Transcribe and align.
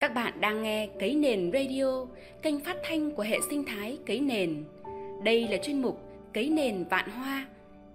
Các 0.00 0.14
bạn 0.14 0.40
đang 0.40 0.62
nghe 0.62 0.88
Cấy 1.00 1.14
Nền 1.14 1.50
Radio, 1.52 2.06
kênh 2.42 2.60
phát 2.60 2.76
thanh 2.88 3.10
của 3.10 3.22
hệ 3.22 3.36
sinh 3.50 3.64
thái 3.66 3.98
Cấy 4.06 4.20
Nền. 4.20 4.64
Đây 5.24 5.48
là 5.48 5.56
chuyên 5.56 5.82
mục 5.82 6.00
Cấy 6.34 6.48
Nền 6.48 6.84
Vạn 6.90 7.10
Hoa, 7.10 7.46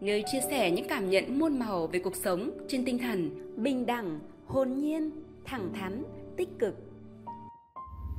nơi 0.01 0.23
chia 0.31 0.39
sẻ 0.49 0.71
những 0.71 0.87
cảm 0.87 1.09
nhận 1.09 1.39
muôn 1.39 1.59
màu 1.59 1.87
về 1.87 1.99
cuộc 1.99 2.15
sống 2.15 2.51
trên 2.67 2.85
tinh 2.85 2.99
thần 2.99 3.29
bình 3.55 3.85
đẳng, 3.85 4.19
hồn 4.47 4.79
nhiên, 4.79 5.11
thẳng 5.45 5.69
thắn, 5.73 6.03
tích 6.37 6.49
cực. 6.59 6.75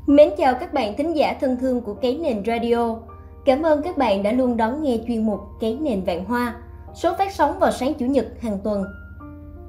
Mến 0.07 0.31
chào 0.39 0.55
các 0.61 0.73
bạn 0.73 0.95
thính 0.97 1.17
giả 1.17 1.37
thân 1.41 1.57
thương 1.61 1.81
của 1.81 1.95
Cấy 1.95 2.19
Nền 2.19 2.43
Radio. 2.47 2.97
Cảm 3.45 3.63
ơn 3.63 3.83
các 3.83 3.99
bạn 3.99 4.23
đã 4.23 4.33
luôn 4.33 4.57
đón 4.57 4.83
nghe 4.83 4.99
chuyên 5.07 5.27
mục 5.27 5.41
Cấy 5.61 5.79
Nền 5.81 6.03
Vạn 6.05 6.25
Hoa, 6.25 6.57
số 6.95 7.15
phát 7.19 7.33
sóng 7.33 7.59
vào 7.59 7.73
sáng 7.73 7.95
Chủ 7.95 8.07
nhật 8.07 8.27
hàng 8.41 8.59
tuần. 8.65 8.85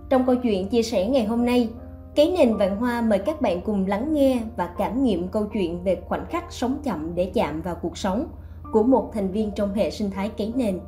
Trong 0.10 0.26
câu 0.26 0.36
chuyện 0.36 0.68
chia 0.68 0.84
sẻ 0.84 1.08
ngày 1.08 1.26
hôm 1.26 1.46
nay, 1.46 1.70
cái 2.18 2.34
nền 2.38 2.58
vạn 2.58 2.78
hoa 2.78 3.02
mời 3.02 3.20
các 3.20 3.42
bạn 3.42 3.62
cùng 3.62 3.88
lắng 3.88 4.14
nghe 4.14 4.42
và 4.56 4.70
cảm 4.78 5.04
nghiệm 5.04 5.28
câu 5.28 5.46
chuyện 5.54 5.84
về 5.84 6.02
khoảnh 6.08 6.26
khắc 6.30 6.46
sống 6.50 6.78
chậm 6.84 7.16
để 7.16 7.32
chạm 7.34 7.62
vào 7.62 7.76
cuộc 7.76 7.98
sống 7.98 8.28
của 8.72 8.84
một 8.84 9.12
thành 9.14 9.32
viên 9.32 9.52
trong 9.52 9.74
hệ 9.74 9.92
sinh 9.92 10.12
thái 10.12 10.30
cái 10.30 10.54
nền. 10.56 10.80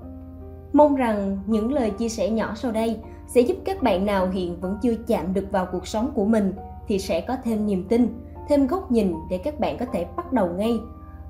Mong 0.74 0.96
rằng 0.96 1.38
những 1.46 1.74
lời 1.74 1.92
chia 1.92 2.10
sẻ 2.10 2.30
nhỏ 2.30 2.54
sau 2.56 2.72
đây 2.72 2.98
sẽ 3.28 3.42
giúp 3.42 3.58
các 3.66 3.84
bạn 3.84 4.06
nào 4.06 4.30
hiện 4.30 4.60
vẫn 4.62 4.78
chưa 4.82 4.96
chạm 5.08 5.34
được 5.34 5.52
vào 5.52 5.68
cuộc 5.72 5.88
sống 5.88 6.12
của 6.16 6.26
mình 6.26 6.54
thì 6.88 7.00
sẽ 7.00 7.22
có 7.22 7.38
thêm 7.44 7.68
niềm 7.68 7.86
tin, 7.90 8.08
thêm 8.48 8.68
góc 8.68 8.92
nhìn 8.92 9.14
để 9.30 9.38
các 9.38 9.60
bạn 9.60 9.78
có 9.78 9.86
thể 9.86 10.06
bắt 10.18 10.34
đầu 10.34 10.48
ngay. 10.48 10.80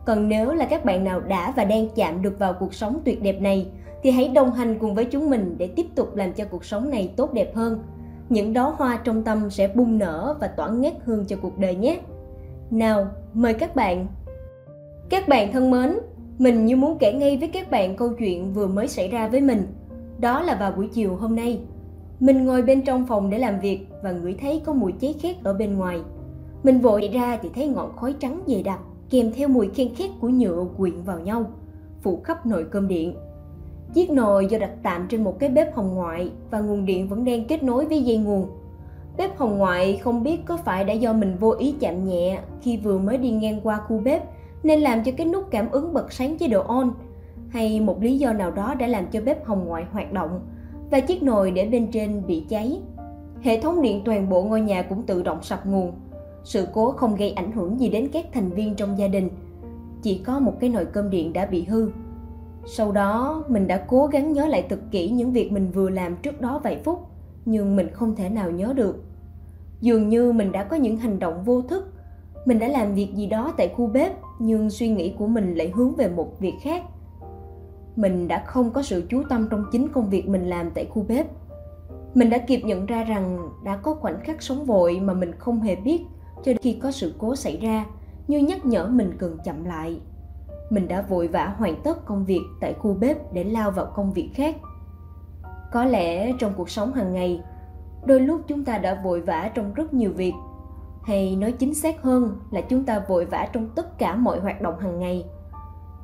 Còn 0.05 0.29
nếu 0.29 0.53
là 0.53 0.65
các 0.65 0.85
bạn 0.85 1.03
nào 1.03 1.19
đã 1.19 1.53
và 1.55 1.63
đang 1.63 1.89
chạm 1.95 2.21
được 2.21 2.39
vào 2.39 2.53
cuộc 2.53 2.73
sống 2.73 2.99
tuyệt 3.05 3.21
đẹp 3.21 3.41
này 3.41 3.67
thì 4.03 4.11
hãy 4.11 4.27
đồng 4.27 4.51
hành 4.51 4.79
cùng 4.79 4.95
với 4.95 5.05
chúng 5.05 5.29
mình 5.29 5.55
để 5.57 5.67
tiếp 5.67 5.85
tục 5.95 6.15
làm 6.15 6.33
cho 6.33 6.45
cuộc 6.45 6.65
sống 6.65 6.89
này 6.89 7.13
tốt 7.15 7.33
đẹp 7.33 7.55
hơn 7.55 7.83
những 8.29 8.53
đóa 8.53 8.73
hoa 8.77 8.99
trong 9.03 9.23
tâm 9.23 9.49
sẽ 9.49 9.67
bung 9.67 9.97
nở 9.97 10.35
và 10.39 10.47
tỏa 10.47 10.69
ngát 10.69 10.93
hương 11.05 11.25
cho 11.25 11.35
cuộc 11.41 11.57
đời 11.57 11.75
nhé. 11.75 11.99
Nào, 12.71 13.07
mời 13.33 13.53
các 13.53 13.75
bạn. 13.75 14.07
Các 15.09 15.27
bạn 15.27 15.51
thân 15.51 15.71
mến, 15.71 15.99
mình 16.37 16.65
như 16.65 16.75
muốn 16.75 16.97
kể 16.99 17.13
ngay 17.13 17.37
với 17.37 17.47
các 17.47 17.71
bạn 17.71 17.95
câu 17.95 18.09
chuyện 18.09 18.53
vừa 18.53 18.67
mới 18.67 18.87
xảy 18.87 19.07
ra 19.07 19.27
với 19.27 19.41
mình. 19.41 19.67
Đó 20.19 20.41
là 20.41 20.57
vào 20.59 20.71
buổi 20.71 20.87
chiều 20.87 21.15
hôm 21.15 21.35
nay. 21.35 21.59
Mình 22.19 22.45
ngồi 22.45 22.61
bên 22.61 22.81
trong 22.81 23.07
phòng 23.07 23.29
để 23.29 23.37
làm 23.37 23.59
việc 23.59 23.87
và 24.03 24.11
ngửi 24.11 24.35
thấy 24.41 24.61
có 24.65 24.73
mùi 24.73 24.91
cháy 24.91 25.15
khét 25.21 25.43
ở 25.43 25.53
bên 25.53 25.77
ngoài. 25.77 26.01
Mình 26.63 26.79
vội 26.79 27.09
ra 27.13 27.39
thì 27.41 27.49
thấy 27.55 27.67
ngọn 27.67 27.95
khói 27.95 28.15
trắng 28.19 28.43
dày 28.47 28.63
đặc 28.63 28.79
kèm 29.09 29.31
theo 29.35 29.47
mùi 29.47 29.69
khen 29.69 29.95
khét 29.95 30.09
của 30.21 30.29
nhựa 30.29 30.65
quyện 30.77 31.01
vào 31.01 31.19
nhau, 31.19 31.51
phủ 32.01 32.21
khắp 32.23 32.45
nồi 32.45 32.65
cơm 32.71 32.87
điện 32.87 33.15
Chiếc 33.93 34.11
nồi 34.11 34.45
do 34.45 34.57
đặt 34.57 34.71
tạm 34.83 35.07
trên 35.09 35.23
một 35.23 35.39
cái 35.39 35.49
bếp 35.49 35.75
hồng 35.75 35.95
ngoại 35.95 36.31
và 36.51 36.59
nguồn 36.59 36.85
điện 36.85 37.07
vẫn 37.07 37.25
đang 37.25 37.45
kết 37.45 37.63
nối 37.63 37.85
với 37.85 38.03
dây 38.03 38.17
nguồn. 38.17 38.47
Bếp 39.17 39.37
hồng 39.37 39.57
ngoại 39.57 39.97
không 39.97 40.23
biết 40.23 40.45
có 40.45 40.57
phải 40.57 40.83
đã 40.83 40.93
do 40.93 41.13
mình 41.13 41.35
vô 41.39 41.51
ý 41.51 41.75
chạm 41.79 42.05
nhẹ 42.05 42.39
khi 42.61 42.77
vừa 42.77 42.97
mới 42.97 43.17
đi 43.17 43.31
ngang 43.31 43.59
qua 43.63 43.77
khu 43.77 43.99
bếp 43.99 44.23
nên 44.63 44.79
làm 44.79 45.03
cho 45.03 45.11
cái 45.17 45.27
nút 45.27 45.43
cảm 45.51 45.71
ứng 45.71 45.93
bật 45.93 46.13
sáng 46.13 46.37
chế 46.37 46.47
độ 46.47 46.61
on, 46.61 46.91
hay 47.49 47.79
một 47.79 48.01
lý 48.01 48.17
do 48.17 48.33
nào 48.33 48.51
đó 48.51 48.73
đã 48.73 48.87
làm 48.87 49.05
cho 49.11 49.21
bếp 49.21 49.45
hồng 49.45 49.65
ngoại 49.67 49.85
hoạt 49.91 50.13
động 50.13 50.39
và 50.91 50.99
chiếc 50.99 51.23
nồi 51.23 51.51
để 51.51 51.65
bên 51.65 51.87
trên 51.91 52.27
bị 52.27 52.45
cháy. 52.49 52.79
Hệ 53.41 53.61
thống 53.61 53.81
điện 53.81 54.01
toàn 54.05 54.29
bộ 54.29 54.43
ngôi 54.43 54.61
nhà 54.61 54.81
cũng 54.81 55.03
tự 55.03 55.23
động 55.23 55.43
sập 55.43 55.65
nguồn. 55.65 55.91
Sự 56.43 56.67
cố 56.73 56.91
không 56.91 57.15
gây 57.15 57.31
ảnh 57.31 57.51
hưởng 57.51 57.79
gì 57.79 57.89
đến 57.89 58.09
các 58.13 58.25
thành 58.33 58.49
viên 58.49 58.75
trong 58.75 58.97
gia 58.97 59.07
đình. 59.07 59.29
Chỉ 60.01 60.17
có 60.17 60.39
một 60.39 60.53
cái 60.59 60.69
nồi 60.69 60.85
cơm 60.85 61.09
điện 61.09 61.33
đã 61.33 61.45
bị 61.45 61.63
hư 61.63 61.89
sau 62.65 62.91
đó, 62.91 63.43
mình 63.47 63.67
đã 63.67 63.85
cố 63.87 64.07
gắng 64.07 64.33
nhớ 64.33 64.45
lại 64.47 64.65
thật 64.69 64.79
kỹ 64.91 65.09
những 65.09 65.31
việc 65.31 65.51
mình 65.51 65.71
vừa 65.71 65.89
làm 65.89 66.15
trước 66.15 66.41
đó 66.41 66.61
vài 66.63 66.81
phút, 66.83 66.99
nhưng 67.45 67.75
mình 67.75 67.89
không 67.93 68.15
thể 68.15 68.29
nào 68.29 68.51
nhớ 68.51 68.73
được. 68.75 69.03
Dường 69.81 70.09
như 70.09 70.31
mình 70.31 70.51
đã 70.51 70.63
có 70.63 70.75
những 70.75 70.97
hành 70.97 71.19
động 71.19 71.43
vô 71.43 71.61
thức. 71.61 71.93
Mình 72.45 72.59
đã 72.59 72.67
làm 72.67 72.93
việc 72.95 73.13
gì 73.15 73.27
đó 73.27 73.53
tại 73.57 73.73
khu 73.75 73.87
bếp, 73.87 74.11
nhưng 74.39 74.69
suy 74.69 74.89
nghĩ 74.89 75.13
của 75.17 75.27
mình 75.27 75.55
lại 75.55 75.71
hướng 75.75 75.95
về 75.95 76.09
một 76.09 76.39
việc 76.39 76.53
khác. 76.61 76.83
Mình 77.95 78.27
đã 78.27 78.43
không 78.45 78.71
có 78.71 78.81
sự 78.81 79.03
chú 79.09 79.23
tâm 79.29 79.47
trong 79.51 79.65
chính 79.71 79.87
công 79.87 80.09
việc 80.09 80.29
mình 80.29 80.49
làm 80.49 80.71
tại 80.71 80.85
khu 80.85 81.05
bếp. 81.07 81.27
Mình 82.13 82.29
đã 82.29 82.37
kịp 82.37 82.61
nhận 82.65 82.85
ra 82.85 83.03
rằng 83.03 83.49
đã 83.63 83.75
có 83.77 83.93
khoảnh 83.95 84.19
khắc 84.23 84.41
sống 84.41 84.65
vội 84.65 84.99
mà 84.99 85.13
mình 85.13 85.31
không 85.39 85.61
hề 85.61 85.75
biết 85.75 86.01
cho 86.35 86.43
đến 86.45 86.57
khi 86.61 86.73
có 86.73 86.91
sự 86.91 87.13
cố 87.17 87.35
xảy 87.35 87.57
ra, 87.57 87.85
như 88.27 88.39
nhắc 88.39 88.65
nhở 88.65 88.87
mình 88.87 89.13
cần 89.17 89.37
chậm 89.45 89.65
lại 89.65 89.99
mình 90.69 90.87
đã 90.87 91.01
vội 91.01 91.27
vã 91.27 91.55
hoàn 91.57 91.81
tất 91.83 92.05
công 92.05 92.25
việc 92.25 92.41
tại 92.61 92.73
khu 92.73 92.93
bếp 92.93 93.33
để 93.33 93.43
lao 93.43 93.71
vào 93.71 93.85
công 93.95 94.13
việc 94.13 94.29
khác. 94.33 94.55
Có 95.71 95.85
lẽ 95.85 96.33
trong 96.39 96.53
cuộc 96.57 96.69
sống 96.69 96.93
hàng 96.93 97.13
ngày, 97.13 97.41
đôi 98.05 98.19
lúc 98.19 98.41
chúng 98.47 98.65
ta 98.65 98.77
đã 98.77 99.01
vội 99.03 99.21
vã 99.21 99.51
trong 99.55 99.73
rất 99.73 99.93
nhiều 99.93 100.11
việc. 100.15 100.33
Hay 101.03 101.35
nói 101.35 101.51
chính 101.51 101.73
xác 101.73 102.01
hơn 102.01 102.39
là 102.51 102.61
chúng 102.61 102.85
ta 102.85 103.03
vội 103.07 103.25
vã 103.25 103.47
trong 103.53 103.69
tất 103.75 103.97
cả 103.97 104.15
mọi 104.15 104.39
hoạt 104.39 104.61
động 104.61 104.79
hàng 104.79 104.99
ngày. 104.99 105.25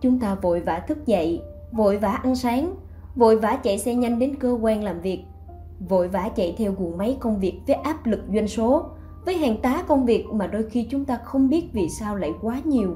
Chúng 0.02 0.20
ta 0.20 0.36
vội 0.36 0.62
vã 0.62 0.80
thức 0.80 1.06
dậy, 1.06 1.42
vội 1.72 1.98
vã 1.98 2.12
ăn 2.12 2.36
sáng, 2.36 2.76
vội 3.16 3.40
vã 3.40 3.56
chạy 3.64 3.78
xe 3.78 3.96
nhanh 3.96 4.20
đến 4.20 4.36
cơ 4.36 4.58
quan 4.62 4.84
làm 4.84 5.02
việc, 5.02 5.24
vội 5.90 6.08
vã 6.08 6.30
chạy 6.36 6.56
theo 6.58 6.74
guồng 6.78 6.98
máy 6.98 7.18
công 7.20 7.40
việc 7.40 7.62
với 7.68 7.76
áp 7.76 8.06
lực 8.06 8.20
doanh 8.34 8.48
số, 8.48 8.86
với 9.26 9.38
hàng 9.38 9.62
tá 9.62 9.84
công 9.88 10.06
việc 10.06 10.26
mà 10.32 10.48
đôi 10.48 10.64
khi 10.64 10.88
chúng 10.92 11.06
ta 11.06 11.20
không 11.24 11.50
biết 11.50 11.70
vì 11.74 11.90
sao 11.90 12.16
lại 12.16 12.34
quá 12.42 12.62
nhiều 12.64 12.96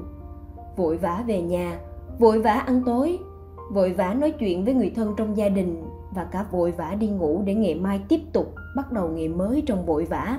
vội 0.76 0.96
vã 0.96 1.24
về 1.26 1.42
nhà, 1.42 1.78
vội 2.18 2.42
vã 2.42 2.52
ăn 2.52 2.82
tối, 2.86 3.18
vội 3.70 3.92
vã 3.92 4.14
nói 4.14 4.30
chuyện 4.30 4.64
với 4.64 4.74
người 4.74 4.92
thân 4.96 5.14
trong 5.16 5.36
gia 5.36 5.48
đình 5.48 5.84
và 6.14 6.24
cả 6.24 6.46
vội 6.50 6.70
vã 6.70 6.94
đi 7.00 7.08
ngủ 7.08 7.42
để 7.44 7.54
ngày 7.54 7.74
mai 7.74 8.00
tiếp 8.08 8.20
tục 8.32 8.54
bắt 8.76 8.92
đầu 8.92 9.08
ngày 9.08 9.28
mới 9.28 9.62
trong 9.66 9.86
vội 9.86 10.04
vã. 10.04 10.38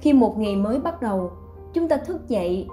Khi 0.00 0.12
một 0.12 0.38
ngày 0.38 0.56
mới 0.56 0.80
bắt 0.80 1.02
đầu, 1.02 1.30
chúng 1.72 1.88
ta 1.88 1.96
thức 1.96 2.28
dậy, 2.28 2.68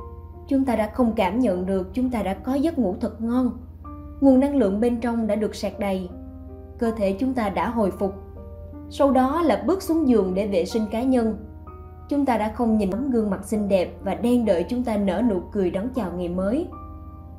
chúng 0.48 0.66
ta 0.66 0.76
đã 0.76 0.92
không 0.94 1.14
cảm 1.16 1.40
nhận 1.40 1.66
được 1.66 1.90
chúng 1.94 2.12
ta 2.12 2.24
đã 2.24 2.34
có 2.34 2.54
giấc 2.54 2.80
ngủ 2.80 2.96
thật 3.00 3.22
ngon. 3.22 3.52
Nguồn 4.22 4.40
năng 4.40 4.56
lượng 4.56 4.80
bên 4.80 5.00
trong 5.00 5.28
đã 5.28 5.36
được 5.36 5.56
sạc 5.56 5.80
đầy, 5.80 6.10
cơ 6.78 6.92
thể 6.92 7.16
chúng 7.20 7.34
ta 7.34 7.50
đã 7.50 7.70
hồi 7.70 7.92
phục. 7.92 8.14
Sau 8.90 9.12
đó 9.12 9.42
là 9.42 9.64
bước 9.68 9.82
xuống 9.82 10.08
giường 10.08 10.34
để 10.34 10.48
vệ 10.48 10.66
sinh 10.66 10.84
cá 10.92 11.04
nhân 11.04 11.38
chúng 12.10 12.26
ta 12.26 12.38
đã 12.38 12.52
không 12.56 12.78
nhìn 12.78 12.92
tấm 12.92 13.12
gương 13.12 13.30
mặt 13.30 13.46
xinh 13.46 13.70
đẹp 13.70 13.94
và 14.04 14.16
đang 14.16 14.46
đợi 14.46 14.66
chúng 14.70 14.84
ta 14.84 14.98
nở 14.98 15.22
nụ 15.30 15.40
cười 15.52 15.72
đón 15.72 15.90
chào 15.96 16.12
ngày 16.12 16.30
mới. 16.30 16.68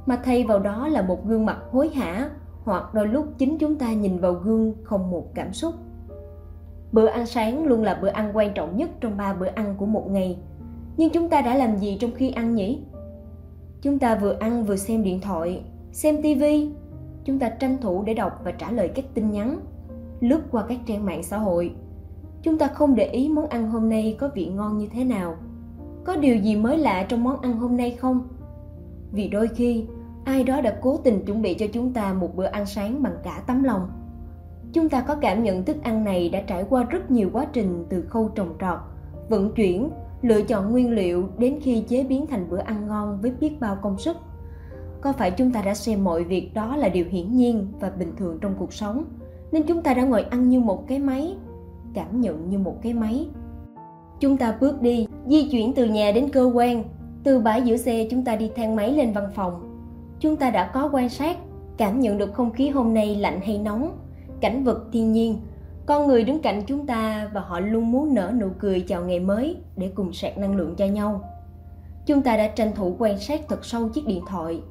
Mà 0.07 0.17
thay 0.25 0.45
vào 0.45 0.59
đó 0.59 0.89
là 0.89 1.03
một 1.03 1.27
gương 1.27 1.47
mặt 1.47 1.59
hối 1.71 1.89
hả, 1.89 2.31
hoặc 2.65 2.95
đôi 2.95 3.07
lúc 3.07 3.27
chính 3.39 3.59
chúng 3.59 3.77
ta 3.77 3.93
nhìn 3.93 4.19
vào 4.19 4.33
gương 4.33 4.75
không 4.85 5.11
một 5.11 5.35
cảm 5.35 5.53
xúc. 5.53 5.75
Bữa 6.93 7.07
ăn 7.07 7.27
sáng 7.27 7.67
luôn 7.67 7.83
là 7.83 7.99
bữa 8.03 8.09
ăn 8.09 8.31
quan 8.35 8.55
trọng 8.55 8.77
nhất 8.77 8.91
trong 9.01 9.17
ba 9.17 9.35
bữa 9.35 9.47
ăn 9.47 9.75
của 9.79 9.87
một 9.87 10.11
ngày. 10.11 10.39
Nhưng 10.97 11.11
chúng 11.11 11.29
ta 11.29 11.41
đã 11.41 11.55
làm 11.55 11.77
gì 11.77 11.99
trong 12.01 12.11
khi 12.15 12.31
ăn 12.31 12.55
nhỉ? 12.55 12.85
Chúng 13.83 13.99
ta 13.99 14.15
vừa 14.15 14.37
ăn 14.41 14.65
vừa 14.65 14.77
xem 14.77 15.03
điện 15.03 15.21
thoại, 15.21 15.63
xem 15.93 16.23
tivi 16.23 16.73
chúng 17.25 17.39
ta 17.39 17.49
tranh 17.49 17.77
thủ 17.81 18.03
để 18.03 18.15
đọc 18.15 18.41
và 18.45 18.51
trả 18.51 18.71
lời 18.71 18.89
các 18.89 19.05
tin 19.15 19.31
nhắn, 19.31 19.61
lướt 20.21 20.41
qua 20.51 20.65
các 20.69 20.79
trang 20.87 21.05
mạng 21.05 21.23
xã 21.23 21.39
hội 21.39 21.75
chúng 22.43 22.59
ta 22.59 22.67
không 22.67 22.95
để 22.95 23.05
ý 23.05 23.29
món 23.29 23.47
ăn 23.47 23.71
hôm 23.71 23.89
nay 23.89 24.17
có 24.21 24.31
vị 24.35 24.47
ngon 24.47 24.79
như 24.79 24.89
thế 24.93 25.05
nào. 25.05 25.37
Có 26.05 26.17
điều 26.17 26.37
gì 26.37 26.57
mới 26.57 26.79
lạ 26.79 27.07
trong 27.09 27.25
món 27.25 27.41
ăn 27.41 27.53
hôm 27.53 27.77
nay 27.77 27.91
không? 27.91 28.29
Vì 29.13 29.29
đôi 29.29 29.49
khi, 29.49 29.85
ai 30.25 30.45
đó 30.45 30.61
đã 30.61 30.79
cố 30.81 30.97
tình 30.97 31.25
chuẩn 31.25 31.43
bị 31.43 31.55
cho 31.55 31.67
chúng 31.73 31.93
ta 31.93 32.13
một 32.13 32.37
bữa 32.37 32.45
ăn 32.45 32.67
sáng 32.67 33.03
bằng 33.03 33.17
cả 33.25 33.43
tấm 33.47 33.63
lòng. 33.63 33.89
Chúng 34.73 34.89
ta 34.89 35.01
có 35.01 35.15
cảm 35.15 35.43
nhận 35.43 35.65
thức 35.65 35.77
ăn 35.83 36.05
này 36.05 36.29
đã 36.29 36.41
trải 36.41 36.65
qua 36.71 36.83
rất 36.83 37.11
nhiều 37.11 37.31
quá 37.33 37.47
trình 37.53 37.85
từ 37.89 38.03
khâu 38.03 38.29
trồng 38.29 38.55
trọt, 38.61 38.79
vận 39.29 39.55
chuyển, 39.55 39.91
lựa 40.23 40.43
chọn 40.43 40.73
nguyên 40.73 40.91
liệu 40.91 41.29
đến 41.39 41.59
khi 41.63 41.85
chế 41.89 42.05
biến 42.05 42.27
thành 42.27 42.51
bữa 42.51 42.59
ăn 42.59 42.87
ngon 42.87 43.19
với 43.23 43.31
biết 43.41 43.61
bao 43.61 43.79
công 43.83 43.99
sức. 43.99 44.17
Có 45.01 45.13
phải 45.13 45.31
chúng 45.31 45.53
ta 45.53 45.63
đã 45.63 45.75
xem 45.75 46.05
mọi 46.05 46.25
việc 46.25 46.55
đó 46.55 46.77
là 46.77 46.89
điều 46.89 47.05
hiển 47.11 47.37
nhiên 47.37 47.67
và 47.81 47.91
bình 47.91 48.13
thường 48.17 48.39
trong 48.41 48.55
cuộc 48.59 48.73
sống, 48.73 49.05
nên 49.53 49.63
chúng 49.63 49.83
ta 49.83 49.95
đã 49.95 50.05
ngồi 50.05 50.23
ăn 50.23 50.49
như 50.49 50.61
một 50.61 50.89
cái 50.89 50.99
máy? 50.99 51.37
Cảm 51.95 52.21
nhận 52.21 52.49
như 52.49 52.59
một 52.59 52.77
cái 52.83 52.95
máy. 52.95 53.27
Chúng 54.21 54.37
ta 54.37 54.57
bước 54.61 54.83
đi, 54.83 55.07
di 55.27 55.49
chuyển 55.51 55.75
từ 55.75 55.85
nhà 55.85 56.13
đến 56.13 56.29
cơ 56.33 56.51
quan. 56.55 56.85
Từ 57.25 57.41
bãi 57.41 57.63
giữ 57.63 57.77
xe, 57.77 58.07
chúng 58.11 58.25
ta 58.25 58.37
đi 58.37 58.51
thang 58.57 58.77
máy 58.77 58.93
lên 58.93 59.13
văn 59.13 59.31
phòng. 59.35 59.81
Chúng 60.21 60.37
ta 60.37 60.51
đã 60.51 60.71
có 60.75 60.91
quan 60.93 61.09
sát, 61.09 61.39
cảm 61.77 62.01
nhận 62.01 62.19
được 62.19 62.35
không 62.35 62.53
khí 62.53 62.69
hôm 62.69 62.95
nay 62.95 63.17
lạnh 63.17 63.41
hay 63.45 63.59
nóng. 63.59 63.99
Cảnh 64.41 64.65
vật 64.65 64.85
thiên 64.93 65.13
nhiên. 65.13 65.39
Con 65.87 66.07
người 66.07 66.25
đứng 66.25 66.41
cạnh 66.41 66.63
chúng 66.67 66.87
ta 66.87 67.31
và 67.35 67.41
họ 67.41 67.61
luôn 67.61 67.93
muốn 67.93 68.15
nở 68.15 68.33
nụ 68.41 68.49
cười 68.59 68.81
chào 68.81 69.05
ngày 69.05 69.21
mới 69.21 69.57
để 69.77 69.93
cùng 69.95 70.13
sạc 70.13 70.39
năng 70.39 70.57
lượng 70.57 70.75
cho 70.77 70.87
nhau. 70.87 71.21
Chúng 72.07 72.23
ta 72.23 72.37
đã 72.37 72.49
tranh 72.49 72.73
thủ 72.75 72.97
quan 72.99 73.19
sát 73.19 73.41
thật 73.49 73.65
sâu 73.65 73.89
chiếc 73.89 74.07
điện 74.07 74.23
thoại. 74.29 74.63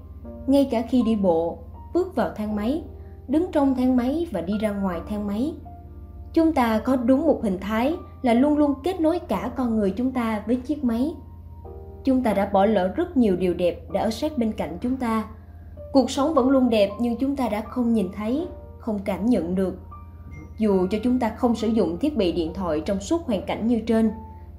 Ngay 0.47 0.67
cả 0.71 0.81
khi 0.81 1.03
đi 1.05 1.15
bộ, 1.15 1.57
bước 1.93 2.15
vào 2.15 2.29
thang 2.35 2.55
máy, 2.55 2.83
đứng 3.27 3.51
trong 3.51 3.75
thang 3.75 3.95
máy 3.95 4.27
và 4.31 4.41
đi 4.41 4.53
ra 4.57 4.71
ngoài 4.71 5.01
thang 5.09 5.27
máy 5.27 5.53
chúng 6.37 6.53
ta 6.53 6.79
có 6.79 6.95
đúng 6.95 7.27
một 7.27 7.43
hình 7.43 7.59
thái 7.59 7.95
là 8.21 8.33
luôn 8.33 8.57
luôn 8.57 8.73
kết 8.83 9.01
nối 9.01 9.19
cả 9.19 9.51
con 9.55 9.75
người 9.75 9.93
chúng 9.97 10.11
ta 10.11 10.43
với 10.47 10.55
chiếc 10.55 10.83
máy. 10.83 11.13
Chúng 12.03 12.23
ta 12.23 12.33
đã 12.33 12.49
bỏ 12.53 12.65
lỡ 12.65 12.87
rất 12.95 13.17
nhiều 13.17 13.35
điều 13.35 13.53
đẹp 13.53 13.91
đã 13.93 14.01
ở 14.01 14.09
sát 14.09 14.37
bên 14.37 14.51
cạnh 14.51 14.77
chúng 14.81 14.97
ta. 14.97 15.23
Cuộc 15.93 16.11
sống 16.11 16.33
vẫn 16.33 16.49
luôn 16.49 16.69
đẹp 16.69 16.89
nhưng 16.99 17.17
chúng 17.17 17.35
ta 17.35 17.49
đã 17.49 17.61
không 17.61 17.93
nhìn 17.93 18.09
thấy, 18.15 18.47
không 18.79 18.99
cảm 19.05 19.25
nhận 19.25 19.55
được. 19.55 19.79
Dù 20.57 20.87
cho 20.91 20.97
chúng 21.03 21.19
ta 21.19 21.29
không 21.29 21.55
sử 21.55 21.67
dụng 21.67 21.97
thiết 21.97 22.17
bị 22.17 22.31
điện 22.31 22.53
thoại 22.53 22.81
trong 22.85 22.99
suốt 22.99 23.25
hoàn 23.25 23.41
cảnh 23.41 23.67
như 23.67 23.81
trên, 23.87 24.11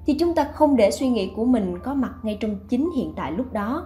thì 0.05 0.13
chúng 0.19 0.35
ta 0.35 0.43
không 0.43 0.75
để 0.75 0.91
suy 0.91 1.09
nghĩ 1.09 1.31
của 1.35 1.45
mình 1.45 1.79
có 1.83 1.93
mặt 1.93 2.13
ngay 2.23 2.37
trong 2.39 2.55
chính 2.69 2.89
hiện 2.95 3.13
tại 3.15 3.31
lúc 3.31 3.53
đó. 3.53 3.85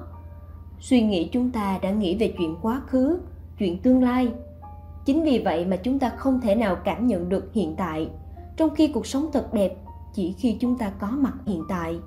Suy 0.79 1.01
nghĩ 1.01 1.29
chúng 1.31 1.51
ta 1.51 1.79
đã 1.81 1.91
nghĩ 1.91 2.17
về 2.17 2.33
chuyện 2.37 2.55
quá 2.61 2.81
khứ, 2.87 3.19
chuyện 3.59 3.79
tương 3.79 4.03
lai 4.03 4.31
chính 5.05 5.23
vì 5.23 5.41
vậy 5.45 5.65
mà 5.65 5.75
chúng 5.75 5.99
ta 5.99 6.09
không 6.09 6.41
thể 6.41 6.55
nào 6.55 6.77
cảm 6.85 7.07
nhận 7.07 7.29
được 7.29 7.53
hiện 7.53 7.75
tại. 7.77 8.09
Trong 8.57 8.69
khi 8.69 8.87
cuộc 8.87 9.07
sống 9.07 9.29
thật 9.33 9.53
đẹp, 9.53 9.75
chỉ 10.13 10.33
khi 10.37 10.57
chúng 10.59 10.77
ta 10.77 10.91
có 10.99 11.07
mặt 11.07 11.33
hiện 11.45 11.63
tại. 11.69 11.99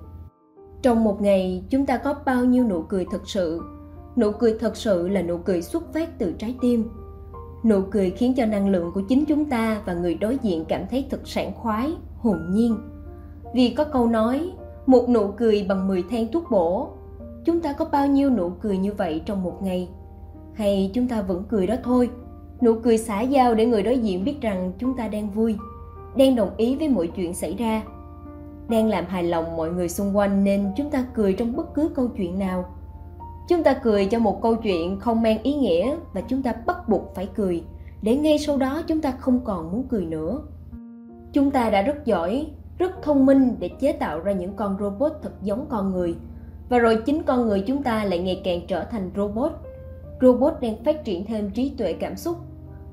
Trong 0.82 1.04
một 1.04 1.22
ngày, 1.22 1.64
chúng 1.70 1.86
ta 1.86 1.96
có 1.96 2.14
bao 2.24 2.44
nhiêu 2.44 2.64
nụ 2.64 2.82
cười 2.82 3.06
thật 3.10 3.28
sự? 3.28 3.60
Nụ 4.16 4.30
cười 4.32 4.58
thật 4.60 4.76
sự 4.76 5.08
là 5.08 5.22
nụ 5.22 5.38
cười 5.38 5.62
xuất 5.62 5.92
phát 5.92 6.18
từ 6.18 6.32
trái 6.38 6.54
tim. 6.60 6.88
Nụ 7.64 7.80
cười 7.90 8.10
khiến 8.10 8.34
cho 8.36 8.46
năng 8.46 8.68
lượng 8.68 8.90
của 8.94 9.00
chính 9.08 9.24
chúng 9.24 9.44
ta 9.44 9.82
và 9.86 9.94
người 9.94 10.14
đối 10.14 10.38
diện 10.42 10.64
cảm 10.68 10.82
thấy 10.90 11.06
thật 11.10 11.20
sảng 11.28 11.54
khoái, 11.54 11.92
hồn 12.18 12.38
nhiên. 12.50 12.78
Vì 13.54 13.70
có 13.70 13.84
câu 13.84 14.06
nói, 14.06 14.52
một 14.86 15.08
nụ 15.08 15.28
cười 15.36 15.66
bằng 15.68 15.88
10 15.88 16.04
thang 16.10 16.26
thuốc 16.32 16.44
bổ. 16.50 16.88
Chúng 17.44 17.60
ta 17.60 17.72
có 17.72 17.84
bao 17.92 18.06
nhiêu 18.06 18.30
nụ 18.30 18.50
cười 18.60 18.78
như 18.78 18.92
vậy 18.92 19.22
trong 19.26 19.42
một 19.42 19.62
ngày? 19.62 19.88
Hay 20.54 20.90
chúng 20.94 21.08
ta 21.08 21.22
vẫn 21.22 21.44
cười 21.48 21.66
đó 21.66 21.74
thôi? 21.84 22.10
Nụ 22.62 22.74
cười 22.74 22.98
xã 22.98 23.20
giao 23.20 23.54
để 23.54 23.66
người 23.66 23.82
đối 23.82 23.98
diện 23.98 24.24
biết 24.24 24.40
rằng 24.40 24.72
chúng 24.78 24.96
ta 24.96 25.08
đang 25.08 25.30
vui, 25.30 25.56
đang 26.16 26.36
đồng 26.36 26.50
ý 26.56 26.76
với 26.76 26.88
mọi 26.88 27.06
chuyện 27.06 27.34
xảy 27.34 27.54
ra, 27.54 27.82
đang 28.68 28.88
làm 28.88 29.04
hài 29.06 29.22
lòng 29.22 29.56
mọi 29.56 29.70
người 29.70 29.88
xung 29.88 30.16
quanh 30.16 30.44
nên 30.44 30.72
chúng 30.76 30.90
ta 30.90 31.04
cười 31.14 31.32
trong 31.32 31.56
bất 31.56 31.74
cứ 31.74 31.88
câu 31.88 32.08
chuyện 32.08 32.38
nào. 32.38 32.64
Chúng 33.48 33.62
ta 33.62 33.74
cười 33.74 34.06
cho 34.06 34.18
một 34.18 34.42
câu 34.42 34.54
chuyện 34.54 35.00
không 35.00 35.22
mang 35.22 35.42
ý 35.42 35.54
nghĩa 35.54 35.96
và 36.12 36.20
chúng 36.20 36.42
ta 36.42 36.54
bắt 36.66 36.88
buộc 36.88 37.14
phải 37.14 37.28
cười, 37.34 37.64
để 38.02 38.16
ngay 38.16 38.38
sau 38.38 38.56
đó 38.56 38.82
chúng 38.86 39.00
ta 39.00 39.10
không 39.10 39.40
còn 39.44 39.72
muốn 39.72 39.84
cười 39.88 40.06
nữa. 40.06 40.40
Chúng 41.32 41.50
ta 41.50 41.70
đã 41.70 41.82
rất 41.82 42.04
giỏi, 42.04 42.46
rất 42.78 43.02
thông 43.02 43.26
minh 43.26 43.56
để 43.58 43.68
chế 43.68 43.92
tạo 43.92 44.20
ra 44.20 44.32
những 44.32 44.52
con 44.56 44.76
robot 44.80 45.12
thật 45.22 45.32
giống 45.42 45.66
con 45.68 45.92
người, 45.92 46.14
và 46.68 46.78
rồi 46.78 47.02
chính 47.06 47.22
con 47.22 47.48
người 47.48 47.64
chúng 47.66 47.82
ta 47.82 48.04
lại 48.04 48.18
ngày 48.18 48.40
càng 48.44 48.60
trở 48.68 48.84
thành 48.84 49.10
robot 49.16 49.52
robot 50.20 50.52
đang 50.60 50.84
phát 50.84 51.04
triển 51.04 51.24
thêm 51.24 51.50
trí 51.50 51.72
tuệ 51.78 51.92
cảm 51.92 52.16
xúc. 52.16 52.36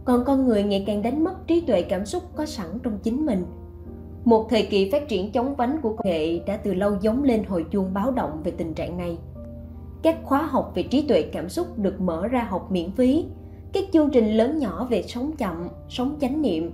Còn 0.05 0.23
con 0.25 0.45
người 0.45 0.63
ngày 0.63 0.83
càng 0.87 1.01
đánh 1.01 1.23
mất 1.23 1.47
trí 1.47 1.61
tuệ 1.61 1.81
cảm 1.81 2.05
xúc 2.05 2.23
có 2.35 2.45
sẵn 2.45 2.67
trong 2.83 2.97
chính 3.03 3.25
mình. 3.25 3.45
Một 4.25 4.49
thời 4.49 4.67
kỳ 4.69 4.91
phát 4.91 5.07
triển 5.07 5.31
chóng 5.31 5.55
vánh 5.55 5.81
của 5.81 5.89
công 5.89 6.07
nghệ 6.07 6.39
đã 6.39 6.57
từ 6.57 6.73
lâu 6.73 6.97
giống 7.01 7.23
lên 7.23 7.43
hồi 7.43 7.65
chuông 7.71 7.93
báo 7.93 8.11
động 8.11 8.41
về 8.43 8.51
tình 8.51 8.73
trạng 8.73 8.97
này. 8.97 9.17
Các 10.03 10.19
khóa 10.23 10.41
học 10.45 10.71
về 10.75 10.83
trí 10.83 11.07
tuệ 11.07 11.21
cảm 11.21 11.49
xúc 11.49 11.79
được 11.79 12.01
mở 12.01 12.27
ra 12.27 12.47
học 12.49 12.71
miễn 12.71 12.91
phí. 12.91 13.25
Các 13.73 13.83
chương 13.93 14.09
trình 14.09 14.37
lớn 14.37 14.59
nhỏ 14.59 14.87
về 14.89 15.03
sống 15.07 15.31
chậm 15.37 15.67
sống 15.89 16.15
chánh 16.21 16.41
niệm. 16.41 16.73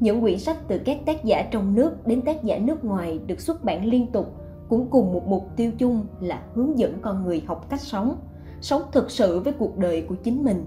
Những 0.00 0.20
quyển 0.20 0.38
sách 0.38 0.56
từ 0.68 0.78
các 0.78 0.98
tác 1.06 1.24
giả 1.24 1.48
trong 1.50 1.74
nước 1.74 2.06
đến 2.06 2.22
tác 2.22 2.44
giả 2.44 2.58
nước 2.58 2.84
ngoài 2.84 3.18
được 3.26 3.40
xuất 3.40 3.64
bản 3.64 3.86
liên 3.86 4.06
tục, 4.06 4.26
cũng 4.68 4.90
cùng 4.90 5.12
một 5.12 5.26
mục 5.26 5.46
tiêu 5.56 5.72
chung 5.78 6.06
là 6.20 6.42
hướng 6.54 6.78
dẫn 6.78 6.94
con 7.02 7.24
người 7.24 7.42
học 7.46 7.66
cách 7.70 7.80
sống 7.80 8.16
sống 8.60 8.82
thực 8.92 9.10
sự 9.10 9.40
với 9.40 9.52
cuộc 9.52 9.78
đời 9.78 10.02
của 10.02 10.14
chính 10.14 10.44
mình. 10.44 10.66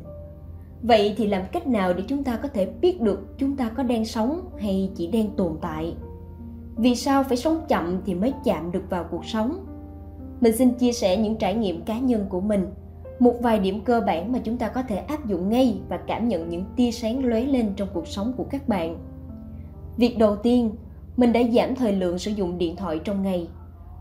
Vậy 0.82 1.14
thì 1.18 1.28
làm 1.28 1.42
cách 1.52 1.68
nào 1.68 1.94
để 1.94 2.04
chúng 2.08 2.24
ta 2.24 2.38
có 2.38 2.48
thể 2.48 2.66
biết 2.66 3.02
được 3.02 3.38
chúng 3.38 3.58
ta 3.58 3.70
có 3.70 3.84
đang 3.84 4.06
sống 4.06 4.42
hay 4.60 4.92
chỉ 4.96 5.08
đang 5.08 5.32
tồn 5.32 5.58
tại? 5.62 5.96
Vì 6.76 6.96
sao 6.96 7.24
phải 7.24 7.38
sống 7.38 7.62
chậm 7.68 8.02
thì 8.06 8.16
mới 8.16 8.34
chạm 8.44 8.72
được 8.72 8.84
vào 8.90 9.06
cuộc 9.12 9.26
sống? 9.26 9.66
Mình 10.42 10.58
xin 10.58 10.74
chia 10.74 10.92
sẻ 10.92 11.18
những 11.18 11.36
trải 11.36 11.56
nghiệm 11.56 11.82
cá 11.82 12.00
nhân 12.00 12.26
của 12.30 12.42
mình, 12.42 12.68
một 13.20 13.34
vài 13.42 13.60
điểm 13.60 13.82
cơ 13.82 14.02
bản 14.08 14.32
mà 14.32 14.40
chúng 14.44 14.58
ta 14.58 14.68
có 14.68 14.84
thể 14.84 14.96
áp 14.96 15.28
dụng 15.28 15.50
ngay 15.50 15.80
và 15.90 15.98
cảm 15.98 16.28
nhận 16.28 16.50
những 16.50 16.66
tia 16.76 16.92
sáng 16.92 17.26
lóe 17.26 17.42
lên 17.42 17.74
trong 17.76 17.88
cuộc 17.94 18.08
sống 18.08 18.34
của 18.38 18.44
các 18.44 18.68
bạn. 18.68 18.98
Việc 19.98 20.18
đầu 20.18 20.36
tiên, 20.36 20.72
mình 21.18 21.34
đã 21.34 21.40
giảm 21.54 21.76
thời 21.76 21.92
lượng 21.92 22.20
sử 22.20 22.32
dụng 22.32 22.58
điện 22.58 22.76
thoại 22.76 23.00
trong 23.04 23.24
ngày, 23.24 23.48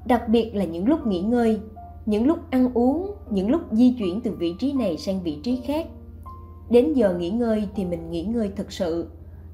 đặc 0.07 0.29
biệt 0.29 0.55
là 0.55 0.65
những 0.65 0.89
lúc 0.89 1.07
nghỉ 1.07 1.21
ngơi, 1.21 1.61
những 2.07 2.27
lúc 2.27 2.39
ăn 2.51 2.71
uống 2.75 3.11
những 3.33 3.51
lúc 3.51 3.61
di 3.73 3.95
chuyển 3.99 4.21
từ 4.21 4.31
vị 4.31 4.55
trí 4.59 4.73
này 4.73 4.97
sang 4.97 5.23
vị 5.23 5.39
trí 5.43 5.61
khác. 5.65 5.87
Đến 6.71 6.93
giờ 6.93 7.15
nghỉ 7.15 7.31
ngơi 7.31 7.69
thì 7.75 7.85
mình 7.85 8.11
nghỉ 8.11 8.23
ngơi 8.23 8.51
thực 8.57 8.73
sự. 8.73 9.07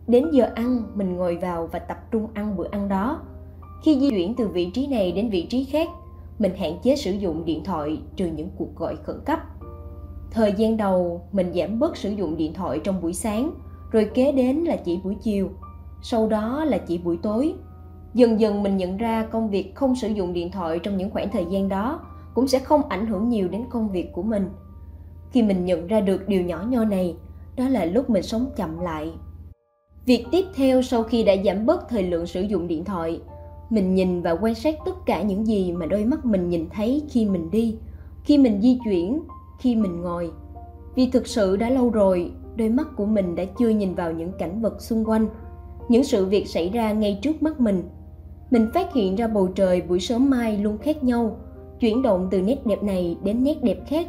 Đến 0.06 0.24
giờ 0.32 0.50
ăn, 0.54 0.82
mình 0.94 1.16
ngồi 1.16 1.36
vào 1.36 1.68
và 1.72 1.78
tập 1.78 1.98
trung 2.10 2.26
ăn 2.34 2.56
bữa 2.56 2.68
ăn 2.70 2.88
đó. 2.88 3.20
Khi 3.82 4.00
di 4.00 4.10
chuyển 4.10 4.34
từ 4.34 4.48
vị 4.48 4.70
trí 4.74 4.86
này 4.86 5.12
đến 5.12 5.30
vị 5.30 5.46
trí 5.50 5.64
khác, 5.64 5.88
mình 6.38 6.54
hạn 6.56 6.72
chế 6.82 6.96
sử 6.96 7.12
dụng 7.12 7.44
điện 7.44 7.64
thoại 7.64 8.00
trừ 8.16 8.26
những 8.26 8.48
cuộc 8.56 8.76
gọi 8.76 8.96
khẩn 8.96 9.16
cấp. 9.24 9.40
Thời 10.30 10.52
gian 10.52 10.76
đầu, 10.76 11.22
mình 11.32 11.52
giảm 11.54 11.78
bớt 11.78 11.96
sử 11.96 12.10
dụng 12.10 12.36
điện 12.36 12.54
thoại 12.54 12.80
trong 12.84 13.00
buổi 13.00 13.12
sáng, 13.12 13.50
rồi 13.90 14.10
kế 14.14 14.32
đến 14.32 14.56
là 14.56 14.76
chỉ 14.76 15.00
buổi 15.04 15.16
chiều. 15.22 15.48
Sau 16.02 16.28
đó 16.28 16.64
là 16.64 16.78
chỉ 16.78 16.98
buổi 16.98 17.18
tối. 17.22 17.54
Dần 18.14 18.40
dần 18.40 18.62
mình 18.62 18.76
nhận 18.76 18.96
ra 18.96 19.26
công 19.32 19.50
việc 19.50 19.74
không 19.74 19.96
sử 19.96 20.08
dụng 20.08 20.32
điện 20.32 20.50
thoại 20.50 20.78
trong 20.78 20.96
những 20.96 21.10
khoảng 21.10 21.30
thời 21.30 21.44
gian 21.50 21.68
đó 21.68 22.00
cũng 22.34 22.48
sẽ 22.48 22.58
không 22.58 22.82
ảnh 22.88 23.06
hưởng 23.06 23.28
nhiều 23.28 23.48
đến 23.48 23.64
công 23.70 23.90
việc 23.90 24.12
của 24.12 24.22
mình. 24.22 24.48
Khi 25.30 25.42
mình 25.42 25.64
nhận 25.64 25.86
ra 25.86 26.00
được 26.00 26.28
điều 26.28 26.42
nhỏ 26.42 26.64
nho 26.68 26.84
này, 26.84 27.16
đó 27.56 27.68
là 27.68 27.84
lúc 27.84 28.10
mình 28.10 28.22
sống 28.22 28.50
chậm 28.56 28.80
lại. 28.80 29.12
Việc 30.06 30.26
tiếp 30.30 30.44
theo 30.54 30.82
sau 30.82 31.02
khi 31.02 31.24
đã 31.24 31.34
giảm 31.44 31.66
bớt 31.66 31.88
thời 31.88 32.02
lượng 32.02 32.26
sử 32.26 32.40
dụng 32.40 32.68
điện 32.68 32.84
thoại, 32.84 33.20
mình 33.70 33.94
nhìn 33.94 34.22
và 34.22 34.36
quan 34.40 34.54
sát 34.54 34.74
tất 34.84 35.06
cả 35.06 35.22
những 35.22 35.46
gì 35.46 35.72
mà 35.72 35.86
đôi 35.86 36.04
mắt 36.04 36.24
mình 36.24 36.48
nhìn 36.48 36.68
thấy 36.70 37.02
khi 37.08 37.24
mình 37.24 37.50
đi, 37.50 37.78
khi 38.24 38.38
mình 38.38 38.60
di 38.60 38.78
chuyển, 38.84 39.22
khi 39.58 39.76
mình 39.76 40.00
ngồi. 40.00 40.30
Vì 40.94 41.10
thực 41.10 41.26
sự 41.26 41.56
đã 41.56 41.70
lâu 41.70 41.90
rồi, 41.90 42.32
đôi 42.56 42.68
mắt 42.68 42.86
của 42.96 43.06
mình 43.06 43.34
đã 43.34 43.44
chưa 43.58 43.68
nhìn 43.68 43.94
vào 43.94 44.12
những 44.12 44.32
cảnh 44.38 44.60
vật 44.60 44.82
xung 44.82 45.04
quanh, 45.04 45.28
những 45.88 46.04
sự 46.04 46.26
việc 46.26 46.48
xảy 46.48 46.70
ra 46.70 46.92
ngay 46.92 47.18
trước 47.22 47.42
mắt 47.42 47.60
mình. 47.60 47.82
Mình 48.50 48.70
phát 48.74 48.94
hiện 48.94 49.16
ra 49.16 49.28
bầu 49.28 49.48
trời 49.54 49.80
buổi 49.80 50.00
sớm 50.00 50.30
mai 50.30 50.58
luôn 50.58 50.78
khác 50.78 51.04
nhau 51.04 51.36
chuyển 51.80 52.02
động 52.02 52.28
từ 52.30 52.42
nét 52.42 52.66
đẹp 52.66 52.82
này 52.82 53.16
đến 53.24 53.44
nét 53.44 53.62
đẹp 53.62 53.78
khác. 53.86 54.06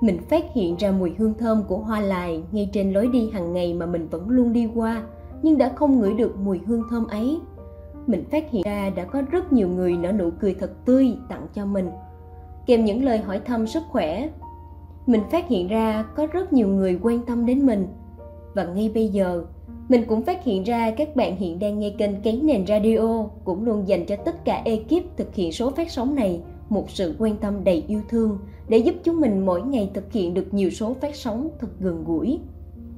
Mình 0.00 0.18
phát 0.28 0.44
hiện 0.54 0.76
ra 0.76 0.92
mùi 0.92 1.12
hương 1.18 1.34
thơm 1.34 1.62
của 1.68 1.78
hoa 1.78 2.00
lài 2.00 2.42
ngay 2.52 2.70
trên 2.72 2.92
lối 2.92 3.06
đi 3.06 3.30
hàng 3.32 3.52
ngày 3.52 3.74
mà 3.74 3.86
mình 3.86 4.08
vẫn 4.10 4.28
luôn 4.28 4.52
đi 4.52 4.68
qua, 4.74 5.02
nhưng 5.42 5.58
đã 5.58 5.72
không 5.76 6.00
ngửi 6.00 6.14
được 6.14 6.36
mùi 6.38 6.60
hương 6.66 6.82
thơm 6.90 7.06
ấy. 7.06 7.38
Mình 8.06 8.24
phát 8.30 8.50
hiện 8.50 8.62
ra 8.62 8.90
đã 8.90 9.04
có 9.04 9.22
rất 9.30 9.52
nhiều 9.52 9.68
người 9.68 9.96
nở 9.96 10.12
nụ 10.12 10.30
cười 10.40 10.54
thật 10.54 10.84
tươi 10.84 11.14
tặng 11.28 11.46
cho 11.54 11.66
mình. 11.66 11.90
Kèm 12.66 12.84
những 12.84 13.04
lời 13.04 13.18
hỏi 13.18 13.40
thăm 13.44 13.66
sức 13.66 13.82
khỏe, 13.90 14.28
mình 15.06 15.22
phát 15.30 15.48
hiện 15.48 15.68
ra 15.68 16.04
có 16.16 16.26
rất 16.26 16.52
nhiều 16.52 16.68
người 16.68 16.98
quan 17.02 17.22
tâm 17.26 17.46
đến 17.46 17.66
mình. 17.66 17.86
Và 18.54 18.64
ngay 18.64 18.90
bây 18.94 19.08
giờ, 19.08 19.44
mình 19.88 20.04
cũng 20.08 20.22
phát 20.22 20.44
hiện 20.44 20.62
ra 20.62 20.90
các 20.90 21.16
bạn 21.16 21.36
hiện 21.36 21.58
đang 21.58 21.78
nghe 21.78 21.90
kênh 21.90 22.22
Cấy 22.22 22.40
Nền 22.42 22.66
Radio 22.66 23.24
cũng 23.44 23.64
luôn 23.64 23.88
dành 23.88 24.06
cho 24.06 24.16
tất 24.16 24.44
cả 24.44 24.62
ekip 24.64 25.16
thực 25.16 25.34
hiện 25.34 25.52
số 25.52 25.70
phát 25.70 25.90
sóng 25.90 26.14
này 26.14 26.40
một 26.68 26.90
sự 26.90 27.14
quan 27.18 27.36
tâm 27.36 27.64
đầy 27.64 27.84
yêu 27.88 28.00
thương 28.08 28.38
để 28.68 28.78
giúp 28.78 28.94
chúng 29.04 29.20
mình 29.20 29.46
mỗi 29.46 29.62
ngày 29.62 29.90
thực 29.94 30.12
hiện 30.12 30.34
được 30.34 30.54
nhiều 30.54 30.70
số 30.70 30.94
phát 30.94 31.16
sóng 31.16 31.48
thật 31.60 31.68
gần 31.80 32.04
gũi, 32.04 32.38